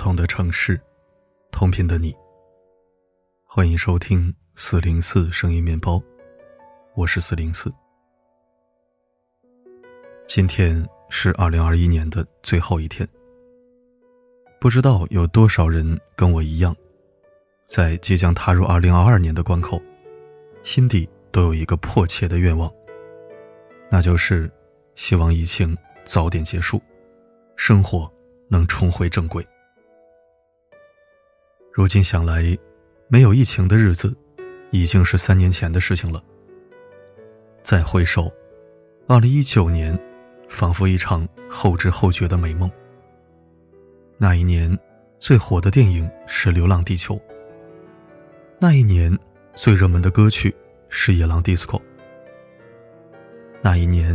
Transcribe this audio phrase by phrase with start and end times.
[0.00, 0.80] 同的城市，
[1.52, 2.16] 同频的你。
[3.44, 6.02] 欢迎收听四零四声音面包，
[6.94, 7.70] 我是四零四。
[10.26, 13.06] 今天是二零二一年的最后一天，
[14.58, 16.74] 不知道有多少人跟我一样，
[17.66, 19.78] 在即将踏入二零二二年的关口，
[20.62, 22.72] 心底都有一个迫切的愿望，
[23.90, 24.50] 那就是
[24.94, 26.80] 希望疫情早点结束，
[27.54, 28.10] 生活。
[28.52, 29.46] 能重回正轨。
[31.80, 32.44] 如今想来，
[33.08, 34.14] 没有疫情的日子，
[34.70, 36.22] 已经是三年前的事情了。
[37.62, 38.30] 再回首，
[39.08, 39.98] 二零一九年，
[40.46, 42.70] 仿佛一场后知后觉的美梦。
[44.18, 44.78] 那一年，
[45.18, 47.14] 最火的电影是《流浪地球》。
[48.58, 49.18] 那一年，
[49.54, 50.54] 最热门的歌曲
[50.90, 51.78] 是《野狼 DISCO》。
[53.62, 54.14] 那一年，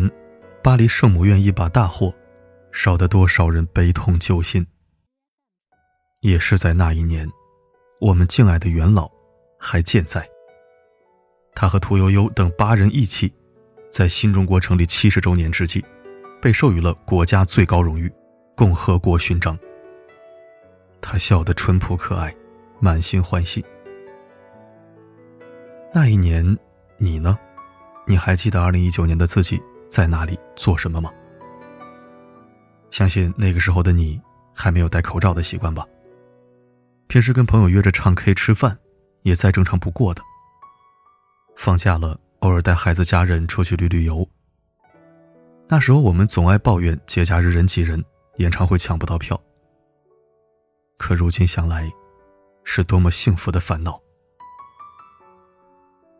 [0.62, 2.14] 巴黎圣母院一把大火。
[2.72, 4.64] 烧得多少人悲痛揪心。
[6.22, 7.28] 也是在那一年，
[8.06, 9.10] 我们敬爱的元老
[9.58, 10.24] 还健在。
[11.56, 13.34] 他和屠呦呦等八人一起，
[13.90, 15.84] 在新中国成立七十周年之际，
[16.40, 18.14] 被授予了国家最高荣誉——
[18.56, 19.58] 共和国勋章。
[21.02, 22.32] 他笑得淳朴可爱，
[22.80, 23.66] 满心欢喜。
[25.92, 26.46] 那一年，
[27.00, 27.36] 你呢？
[28.06, 31.12] 你还记得二零一九年的自己在哪里做什么吗？
[32.92, 34.22] 相信那个时候的你
[34.54, 35.84] 还没有戴口罩的习惯吧。
[37.08, 38.78] 平时跟朋友约着唱 K 吃饭，
[39.22, 40.22] 也再正常不过的。
[41.56, 44.28] 放假了，偶尔带孩子家人出去旅旅游。
[45.68, 48.04] 那时候我们总爱抱怨节假日人挤人，
[48.38, 49.40] 演唱会抢不到票。
[50.98, 51.92] 可如今想来，
[52.64, 54.00] 是多么幸福的烦恼。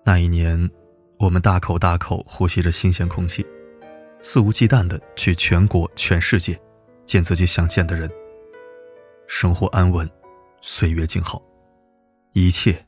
[0.04, 0.70] 那一年，
[1.18, 3.46] 我们大口大口呼吸着新鲜空气。
[4.22, 6.60] 肆无忌惮的去全国、全世界，
[7.06, 8.10] 见自己想见的人。
[9.28, 10.10] 生活安稳，
[10.68, 11.40] 岁月静好，
[12.34, 12.84] 一切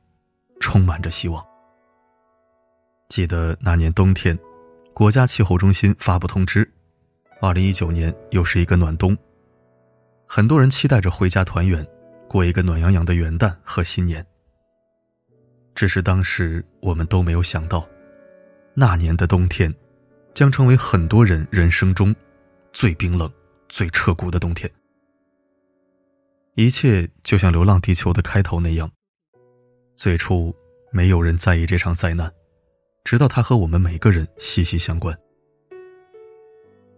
[0.59, 1.45] 充满着希望。
[3.07, 4.37] 记得那年冬天，
[4.95, 6.67] 国家气候中心发布通知，
[7.39, 9.15] 二零一九年又是一个暖冬。
[10.25, 11.85] 很多人期待着回家团圆，
[12.27, 14.25] 过一个暖洋洋的元旦和新年。
[15.75, 17.87] 只是当时我们都没有想到，
[18.73, 19.71] 那年的冬天。
[20.33, 22.15] 将成为很多人人生中
[22.71, 23.31] 最冰冷、
[23.69, 24.69] 最彻骨的冬天。
[26.57, 28.89] 一切就像《流浪地球》的开头那样，
[29.95, 30.51] 最初
[30.91, 32.33] 没有人在意这场灾难，
[33.03, 35.15] 直到它和我们每个人息息相关。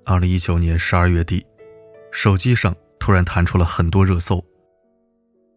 [0.06, 1.46] 二零一九年十二月底，
[2.10, 4.42] 手机上突然弹出了很多热搜：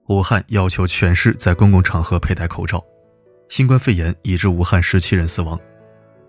[0.09, 2.81] 武汉要求全市在公共场合佩戴口罩；
[3.49, 5.57] 新冠肺炎已致武汉十七人死亡。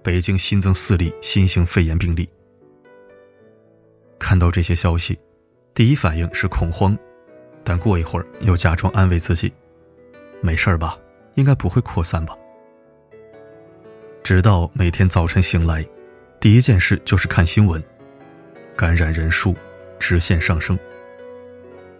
[0.04, 2.30] 北京新增四例新型肺炎病例。
[4.20, 5.18] 看到这些消息，
[5.74, 6.96] 第一反应是恐慌，
[7.64, 9.52] 但过一会儿又假装安慰自己
[10.42, 10.98] ：“没事吧？
[11.36, 12.36] 应该不会扩散吧？”
[14.24, 15.86] 直到每天早晨醒来，
[16.40, 17.84] 第一件事就是看新闻，
[18.76, 19.56] 感染人数
[20.00, 20.78] 直线上升，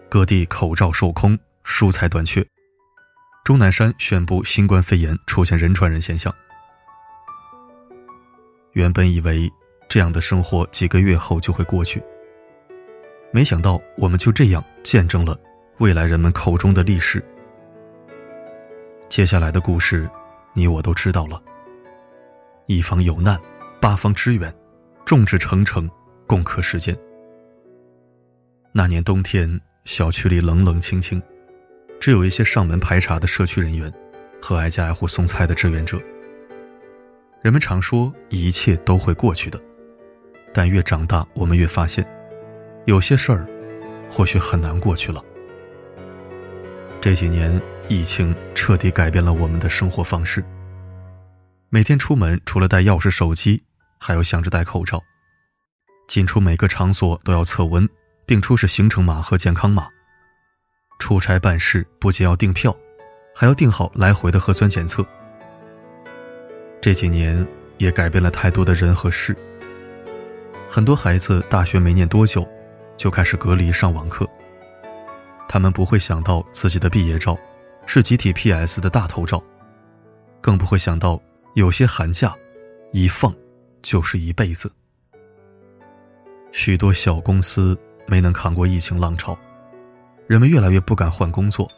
[0.08, 2.46] 各地口罩售空，蔬菜短缺，
[3.44, 6.34] 钟南山宣布新冠肺炎出现人传人现象。
[8.72, 9.50] 原本以为
[9.88, 12.02] 这样的生活几个月后就会过去，
[13.32, 15.38] 没想到我们就这样见证了
[15.78, 17.22] 未来人们口中的历史。
[19.08, 20.08] 接下来的故事，
[20.52, 21.42] 你我都知道了。
[22.66, 23.38] 一方有难，
[23.80, 24.54] 八方支援，
[25.04, 25.90] 众志成城，
[26.28, 26.96] 共克时艰。
[28.70, 31.20] 那年冬天，小区里冷冷清清，
[31.98, 33.92] 只有一些上门排查的社区人员
[34.40, 36.00] 和挨家挨户送菜的志愿者。
[37.42, 39.60] 人们常说一切都会过去的，
[40.52, 42.06] 但越长大，我们越发现，
[42.84, 43.44] 有些事儿
[44.08, 45.22] 或许很难过去了。
[47.04, 50.42] 这几年，疫情彻底改变了我们的生活方式。
[51.68, 53.62] 每天出门，除了带钥匙、手机，
[54.00, 54.96] 还要想着戴口罩；
[56.08, 57.86] 进出每个场所都要测温，
[58.24, 59.86] 并出示行程码和健康码。
[60.98, 62.74] 出差办事不仅要订票，
[63.34, 65.06] 还要订好来回的核酸检测。
[66.80, 67.46] 这几年
[67.76, 69.36] 也改变了太多的人和事。
[70.70, 72.48] 很多孩子大学没念多久，
[72.96, 74.26] 就开始隔离上网课。
[75.54, 77.38] 他们不会想到自己的毕业照
[77.86, 79.40] 是集体 PS 的大头照，
[80.40, 81.22] 更不会想到
[81.54, 82.34] 有些寒假
[82.90, 83.32] 一放
[83.80, 84.68] 就是一辈子。
[86.50, 89.38] 许多小公司没能扛过疫情浪潮，
[90.26, 91.70] 人们越来越不敢换工作，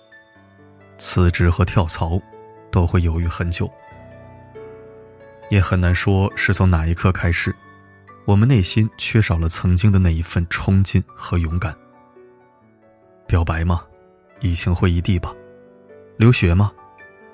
[0.97, 2.19] 辞职和跳槽
[2.73, 3.71] 都会犹豫很久。
[5.51, 7.55] 也很难说是从哪一刻开始，
[8.25, 11.77] 我们内心缺少了曾经的那一份冲劲和勇敢。
[13.27, 13.85] 表白吗？
[14.41, 15.35] 疫情会异地吧？
[16.17, 16.73] 留学吗？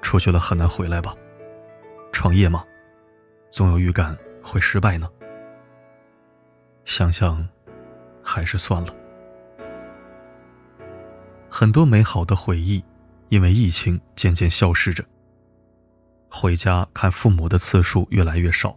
[0.00, 1.14] 出去了很难回来吧？
[2.12, 2.64] 创业吗？
[3.50, 5.08] 总有预感会失败呢。
[6.84, 7.46] 想想，
[8.22, 8.94] 还是算了。
[11.50, 12.82] 很多美好的回忆，
[13.28, 15.04] 因为疫情渐渐消失着。
[16.28, 18.74] 回家看父母的次数越来越少，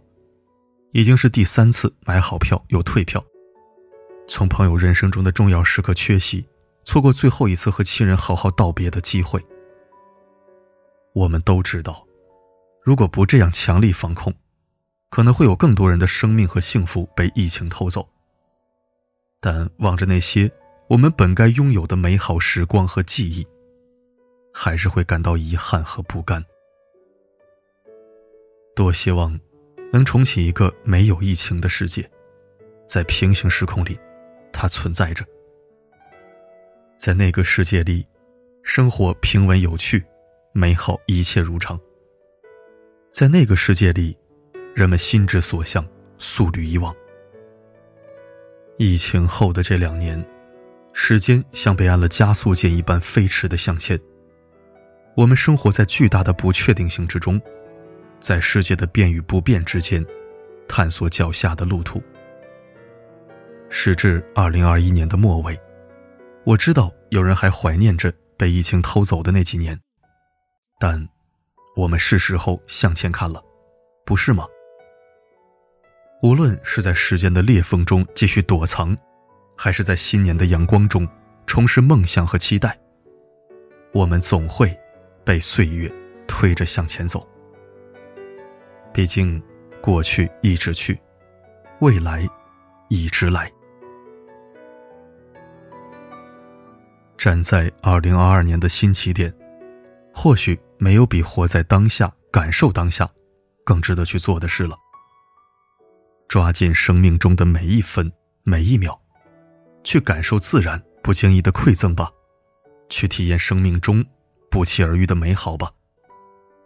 [0.92, 3.24] 已经是第三次买好票又退票。
[4.28, 6.46] 从朋友人生中的重要时刻缺席，
[6.86, 9.44] 错过最后一次和亲人好好道别的机会。
[11.14, 12.06] 我们都知道，
[12.80, 14.32] 如果不这样强力防控，
[15.10, 18.08] 可能会有更多人的生命和幸福被疫情偷走。
[19.40, 20.48] 但望着那些
[20.88, 23.44] 我们本该拥有的美好时光和记忆，
[24.54, 26.42] 还是会感到遗憾和不甘。
[28.76, 29.38] 多希望
[29.92, 32.08] 能重启一个没有疫情的世界，
[32.86, 33.98] 在平行时空里，
[34.52, 35.26] 它存在着。
[37.06, 38.04] 在那个世界里，
[38.64, 40.04] 生活平稳有趣。
[40.52, 41.78] 美好，一切如常。
[43.12, 44.18] 在那个世界里，
[44.74, 45.86] 人们心之所向，
[46.18, 46.92] 速履以往。
[48.76, 50.20] 疫情后的这两年，
[50.92, 53.96] 时间像被按了加速键一般飞驰的向前。
[55.14, 57.40] 我们生活在巨大的不确定性之中，
[58.18, 60.04] 在世界的变与不变之间，
[60.66, 62.02] 探索脚下的路途。
[63.68, 65.56] 时至二零二一年的末尾，
[66.46, 69.76] 我知道有人还怀念着被疫情偷走的那几年。
[70.78, 71.04] 但，
[71.74, 73.42] 我们是时候向前看了，
[74.04, 74.46] 不是吗？
[76.22, 78.96] 无论是在时间的裂缝中继续躲藏，
[79.56, 81.06] 还是在新年的阳光中
[81.46, 82.78] 重拾梦想和期待，
[83.92, 84.72] 我们总会
[85.24, 85.92] 被岁月
[86.28, 87.26] 推着向前走。
[88.92, 89.42] 毕竟，
[89.80, 90.96] 过去一直去，
[91.80, 92.24] 未来
[92.88, 93.50] 一直来。
[97.16, 99.34] 站在二零二二年的新起点，
[100.14, 100.58] 或许。
[100.78, 103.08] 没有比活在当下、感受当下，
[103.64, 104.76] 更值得去做的事了。
[106.28, 108.94] 抓紧生命中的每一分、每一秒，
[109.82, 112.10] 去感受自然不经意的馈赠吧，
[112.90, 114.04] 去体验生命中
[114.50, 115.72] 不期而遇的美好吧，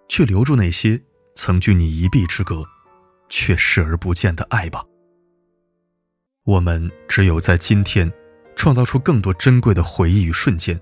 [0.09, 1.01] 去留住那些
[1.37, 2.65] 曾距你一臂之隔，
[3.29, 4.85] 却视而不见的爱吧。
[6.43, 8.13] 我们只有在今天，
[8.57, 10.81] 创造出更多珍贵的回忆与瞬间。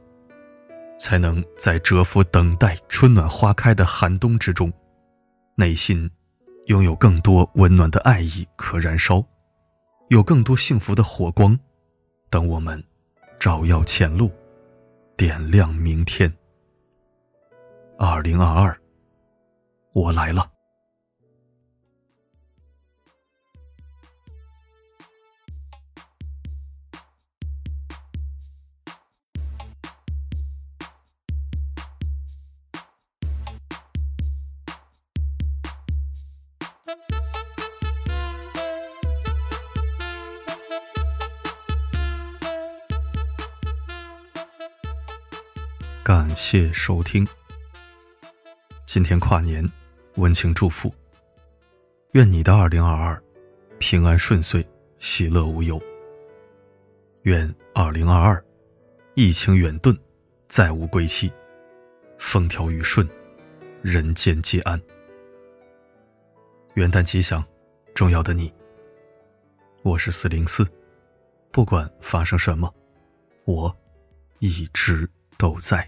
[1.01, 4.73] 才能在蛰伏等待春暖花开的寒冬之中，
[5.55, 6.11] 内心
[6.67, 9.25] 拥有更多温暖的爱意可燃烧，
[10.09, 11.57] 有更多幸福的火光
[12.29, 12.83] 等我们
[13.39, 14.29] 照耀前路，
[15.17, 16.29] 点亮明天。
[17.97, 18.77] 二零二二，
[19.93, 20.51] 我来了。
[46.09, 47.29] 感谢收听。
[48.87, 49.63] 今天跨年，
[50.15, 50.91] 温情祝福。
[52.13, 53.23] 愿你的二零二二
[53.79, 54.67] 平安顺遂，
[54.99, 55.79] 喜乐无忧。
[57.25, 58.43] 愿二零二二
[59.17, 59.95] 疫情远遁，
[60.49, 61.31] 再无归期，
[62.17, 63.07] 风调雨顺，
[63.83, 64.81] 人间皆安。
[66.73, 67.45] 元旦吉祥，
[67.95, 68.51] 重要的你。
[69.83, 70.67] 我是四零四，
[71.53, 72.75] 不管发生什么，
[73.45, 73.77] 我
[74.39, 75.87] 一直都在。